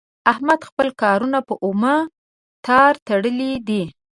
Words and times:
احمد 0.31 0.59
خپل 0.69 0.87
کارونه 1.01 1.39
په 1.47 1.53
اومه 1.65 1.95
تار 2.65 2.93
تړلي 3.07 3.51
دي. 3.67 3.83